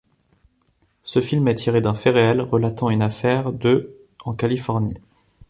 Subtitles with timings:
[1.03, 3.93] Ce film est tiré d'un fait réel relatant une affaire de
[4.25, 4.97] en Californie.